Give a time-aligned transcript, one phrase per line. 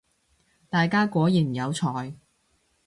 [0.67, 2.15] 大家果然有才